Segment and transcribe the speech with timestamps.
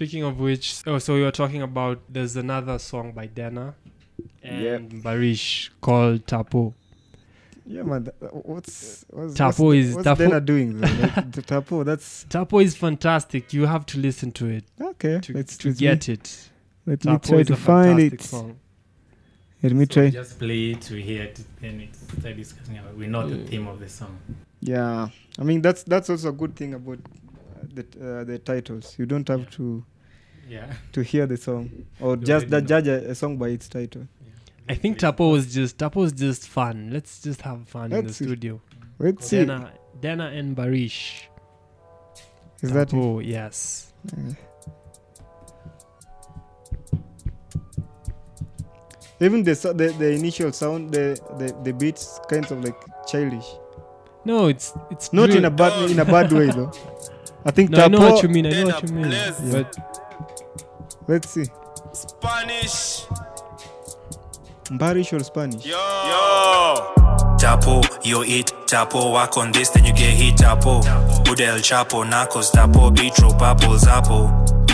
[0.00, 3.74] Speaking of which, oh, so you were talking about there's another song by Dana
[4.44, 6.72] and Barish called Tapo.
[7.66, 8.04] Yeah, man.
[8.04, 10.80] th- What's what's Tapo what's, is- what's Tapo- Dana doing?
[10.80, 10.90] Like,
[11.32, 11.82] the Tapo.
[11.82, 13.52] That's Tapo is fantastic.
[13.52, 15.18] You have to listen to it okay.
[15.18, 16.48] to, let's to let's get it.
[16.86, 18.22] Me, let me try to find it.
[18.22, 18.56] song.
[19.64, 20.10] Let me So try.
[20.10, 22.96] Just play it, we hear it, then it's start discussing about.
[22.96, 23.48] We know the Mm.
[23.48, 24.16] theme of the song.
[24.60, 25.08] Yeah,
[25.40, 27.27] I mean that's that's also a good thing about uh,
[27.74, 27.82] the
[28.20, 28.94] uh, the titles.
[28.98, 29.50] You don't have Yeah.
[29.56, 29.84] to
[30.48, 30.72] Yeah.
[30.92, 31.70] to hear the song
[32.00, 32.68] or You just already that know.
[32.68, 34.06] judge a, a song by its title.
[34.68, 36.90] I think Tapo was just Tapo was just fun.
[36.92, 38.24] Let's just have fun in the see.
[38.26, 38.60] studio.
[38.98, 39.38] Let's see.
[39.44, 41.22] Dana, Dana and Barish.
[42.60, 42.96] Is that it?
[42.96, 43.20] Tapo?
[43.20, 43.92] Yes.
[44.12, 44.34] Uh,
[49.20, 52.76] Even the, the the initial sound, the, the the beats, kinds of like
[53.06, 53.46] childish.
[54.24, 56.70] No, it's it's Not real- in a bad in a bad way though.
[57.44, 58.12] I think No, I know Tapo.
[58.14, 58.46] what you mean.
[58.46, 59.04] I know what you mean.
[59.08, 59.40] Blaze.
[59.54, 59.76] But
[61.08, 61.46] Let's see.
[61.92, 63.06] Spanish.
[64.70, 65.64] Mbarish or Spanish?
[65.64, 65.76] Yo.
[65.76, 66.94] Yo.
[67.38, 70.82] Chapo, yo eat, Chapo, work on this, then you get hit, Chapo.
[71.24, 74.28] Udel Chapo, Narcos, Chapo, Bitro, Papo, Zapo.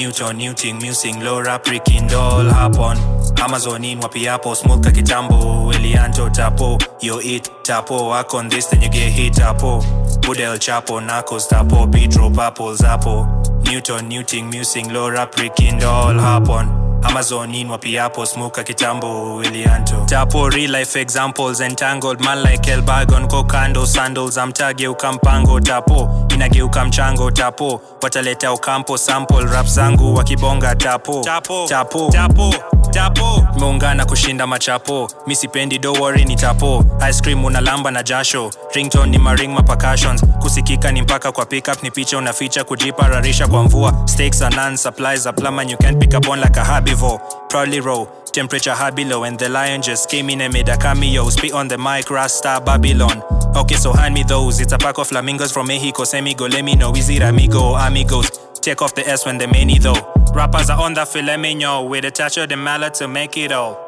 [0.04, 2.98] Newton, Newting, Musing, Laura, Pricking, Doll, Hapon.
[3.36, 9.10] Amazonin, Wapiapo, Smolka, Kitambo, Elianto, tapo, yo eat, tapo work on this, then you get
[9.10, 9.80] hit, Chapo.
[10.20, 13.24] Budel, Chapo, Narcos, tapo Bitro, Papo, Zapo.
[13.64, 16.83] Newton, Newting, Musing, Laura, Pricking, Doll, Hapon.
[17.04, 24.38] Amazonin piapo smoka kitambo wilianto Tapo real life examples entangled man like Elbagon kokando sandals.
[24.38, 26.26] Amtageuka mpango tapo.
[26.34, 27.80] Inageuka mchango tapo.
[28.02, 31.20] Wataleta ukampo sample rap zangu wakibonga tapo.
[31.24, 31.66] Tapo.
[31.68, 32.10] Tapo.
[32.12, 32.54] Tapo
[32.94, 33.46] tapo.
[33.58, 35.10] Meungana kushinda machapo.
[35.26, 35.78] Mi sipendi
[36.26, 36.84] ni tapo.
[37.10, 38.50] Ice cream unalamba na jasho.
[38.74, 43.94] Rington ni maring mapacussions kusikika ni mpaka kwa pickup ni picha unaficha kujipararisha kwa mvua.
[44.04, 47.80] Stakes are none supplies are plumber you can't pick up on like a herbivore proudly
[47.80, 51.30] row temperature high below and the lion just came in and made a cameo.
[51.30, 53.22] Spit on the mic rasta babylon.
[53.56, 54.60] Okay so hand me those.
[54.60, 58.30] It's a pack of flamingos from mexico semigo let me know is it amigo amigos.
[58.60, 60.13] Take off the S when the many though.
[60.34, 63.52] Rappers are on the filet mignon with a touch of the mallet to make it
[63.52, 63.78] all.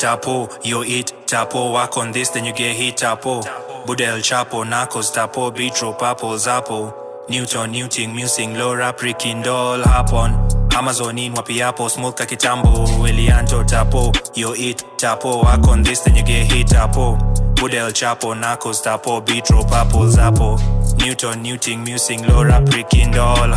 [0.00, 3.42] Chapo, yo eat, Chapo, work on this, then you get hit, Chapo.
[3.84, 7.28] Budel, Chapo, Narcos, Tapo, Bitro, Papo, Zapo.
[7.28, 10.32] Newton, Newting, Musing, Laura, Pricking, Doll, Hapon.
[10.70, 14.12] Amazonin, Wapiapo, Smolka, Kitambo, Elianto, Tapo.
[14.34, 17.18] Yo eat, Chapo, work on this, then you get hit, Chapo.
[17.56, 20.58] Budel, Chapo, Narcos, Tapo, Bitro, Papo, Zapo.
[21.04, 23.52] Newton, Newting, Musing, Laura, Pricking, Doll,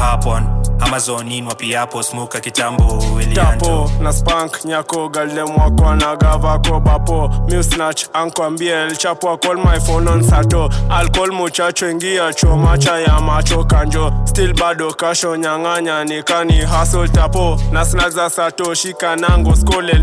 [0.81, 0.87] Hapon.
[0.91, 3.03] Amazonin, Wapiapo, Smoka, Kitambo,
[3.35, 6.15] tapo na spank nyako galde mwako na
[6.79, 8.97] bapo musnach ankwambie el
[9.29, 10.69] akol my phone on sato.
[10.89, 14.11] Alkol muchacho ingia chomacha ya macho kanjo.
[14.25, 17.59] Still bado kasho nyang'anya nikani hasol tapo.
[17.71, 20.01] Na snack za sato shika nango skol el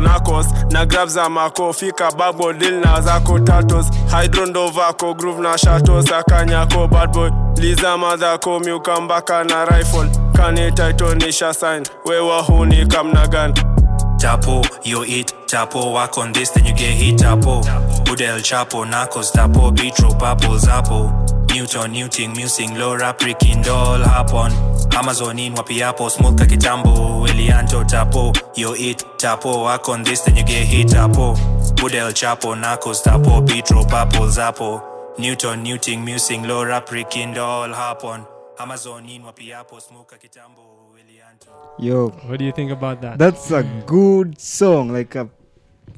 [0.00, 3.86] nakos na grab za mako fika babo dil na zako tatos.
[4.10, 7.10] Hydrondovako ndo groove na shato sakanyako bad
[7.56, 13.54] liza madhako miukambaka na rifle kanitaitonisha sign wewa huni kamna gani
[14.20, 17.62] Chapo, you eat, Chapo, work on this, then you get hit, Chapo.
[18.04, 21.10] Udel, Chapo, Narcos, Tapo, Bitro, Papo, Zapo.
[21.54, 24.50] Newton, Newting, Musing, Laura, Pricking, Doll, Hapon.
[24.90, 28.34] Amazonin, Wapiapo, Smolka, Kitambo, Elianto, Tapo.
[28.54, 31.34] You eat, Chapo, work on this, then you get hit, Chapo.
[31.76, 34.82] Udel, Chapo, Narcos, Tapo, Bitro, Papo, Zapo.
[35.20, 38.26] Newton, Newting, Musing, Laura, Pricking, Doll, Hapon.
[38.58, 41.50] Amazonin, Wapiapo, Smoka, Kitambo, Elianto.
[41.78, 43.18] Yo, what do you think about that?
[43.18, 44.92] that's a good song.
[44.92, 45.28] Like a,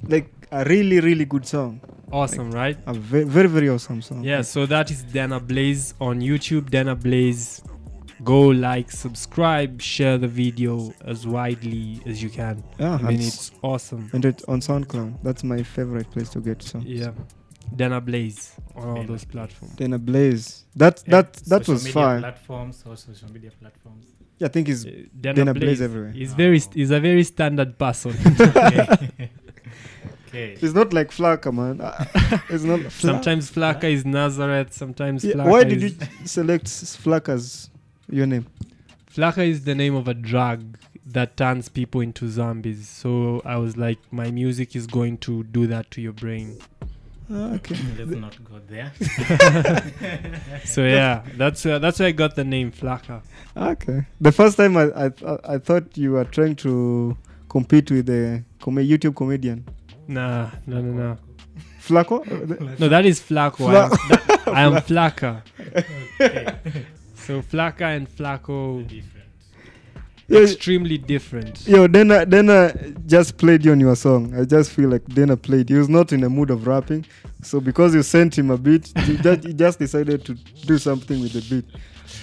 [0.09, 1.81] like a really really good song.
[2.13, 2.77] awesome, right?
[2.87, 4.23] A very very, very awesome song.
[4.23, 6.71] Yeah, so that is Dana Blaze on YouTube.
[6.71, 7.63] Dana Blaze.
[8.23, 12.63] Go like, subscribe, share the video as widely as you can.
[12.79, 14.11] Yeah, I mean, it's awesome.
[14.13, 15.25] and it on SoundCloud.
[15.25, 16.85] That's my favorite place to get songs.
[16.85, 17.11] Yeah.
[17.77, 19.75] Dana Blaze on all Dana those platforms.
[19.77, 20.65] Dana blaze.
[20.77, 22.21] That Yeah, that that social was media fine.
[22.21, 24.07] Platforms or social media platforms.
[24.39, 24.91] Yeah, I think it's Uh,
[25.21, 26.11] Dana, Dana Blaze, Blaze everywhere.
[26.13, 28.13] He's very, st- he's a very standard person.
[28.41, 29.31] okay.
[30.29, 30.57] okay.
[30.61, 31.81] it's not like Flaka, man.
[31.81, 32.05] Uh,
[32.51, 32.81] it's not.
[32.81, 34.73] Fla- sometimes Flaka is Nazareth.
[34.73, 37.71] Sometimes Yeah, Flaka why did is, you select s- Flaka as
[38.11, 38.47] your name?
[39.15, 42.89] Flaka is the name of a drug that turns people into zombies.
[42.89, 46.59] So I was like, my music is going to do that to your brain.
[47.31, 47.77] Ah, okay.
[47.99, 48.93] Let's not go there.
[50.65, 53.23] So yeah, that's uh, that's where I got the name Flaka.
[53.57, 54.07] Okay.
[54.21, 57.17] The first time I I, th- I thought you were trying to
[57.49, 59.65] compete with the com- YouTube comedian
[60.09, 61.19] Nah, no, no, no.
[61.81, 62.25] Flaco.
[62.79, 63.69] No, that is Flaco.
[63.69, 65.43] I am, that- I am Flaka.
[66.21, 66.55] okay.
[67.15, 68.83] So Flaka and Flaco.
[70.31, 71.67] Extremely different.
[71.67, 72.73] yo, Dana, Dana
[73.07, 74.35] just played you on your song.
[74.39, 75.69] I just feel like Dana played.
[75.69, 77.05] He was not in a mood of rapping,
[77.43, 80.35] so because you sent him a beat, he just, he just decided to
[80.67, 81.65] do something with the beat.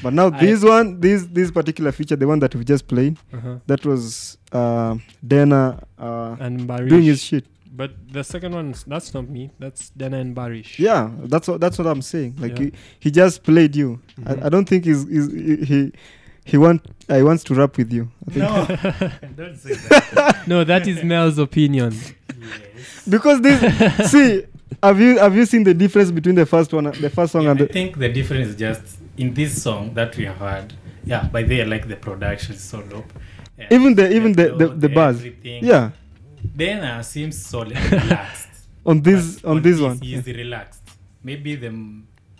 [0.01, 3.17] But now I- this one, this this particular feature, the one that we just played,
[3.33, 3.57] Uh-huh.
[3.67, 4.95] that was uh,
[5.25, 6.89] Dana uh, And Barish.
[6.89, 7.45] doing his shit.
[7.71, 9.51] But the second one, that's not me.
[9.59, 10.79] That's Dana and Barish.
[10.79, 12.35] Yeah, that's what that's what I'm saying.
[12.39, 12.65] Like Yeah.
[12.65, 14.01] he, he just played you.
[14.19, 14.41] Mhm.
[14.43, 15.31] I, I don't think he's, he's
[15.67, 15.91] he
[16.49, 18.09] he he want uh, he wants to rap with you.
[18.27, 18.43] I think.
[18.45, 18.65] No,
[19.35, 20.47] don't say that.
[20.47, 21.91] No, that is Mel's opinion.
[21.93, 23.05] yes.
[23.07, 23.59] because this
[24.11, 24.43] see
[24.83, 27.51] have you have you seen the difference between the first one the first song Yeah,
[27.51, 30.73] and I the think the difference is just in this song that we have heard.
[31.05, 33.11] Yeah, by the way, I like the production is so dope.
[33.57, 35.65] Yeah, even the even the the, flow, the bars everything.
[35.65, 35.91] yeah
[36.55, 38.47] Then uh, seems so relaxed.
[38.85, 40.83] on this But on this one he's relaxed.
[41.23, 41.71] Maybe the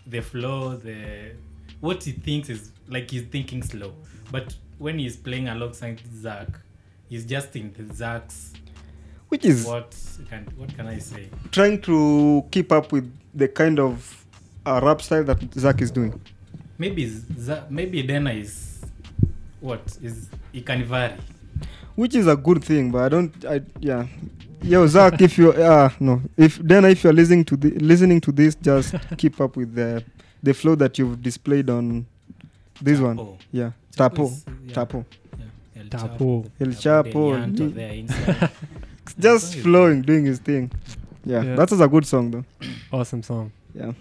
[0.08, 0.98] the flow, the
[1.80, 3.94] what he thinks is like he's thinking slow.
[4.32, 6.48] But when he's playing alongside Zach,
[7.10, 8.54] he's just in the Zach's
[9.30, 9.96] which is what
[10.30, 11.30] can what can I say?
[11.52, 14.26] trying to keep up with the kind of
[14.66, 16.20] uh, rap style that Zach is doing
[16.78, 17.06] Maybe
[17.38, 18.82] Zach, maybe Dana is
[19.60, 21.16] what is he can vary.
[21.96, 24.08] which is a good thing but I don't I yeah
[24.64, 28.32] yo Zach if you uh no if Dena, if you're listening to the listening to
[28.32, 30.04] this just keep up with the
[30.44, 32.06] the flow that you've displayed on
[32.82, 33.38] this one.
[33.52, 34.74] Yeah tapo is- yeah.
[34.74, 35.06] tapo.
[35.76, 36.46] Yeah, El Tapo.
[36.60, 38.50] El Chapo
[39.20, 40.72] just flowing doing his thing.
[41.26, 41.56] Yeah, Yeah.
[41.56, 42.46] that was a good song though.
[42.92, 43.52] Awesome song.
[43.74, 43.92] yeah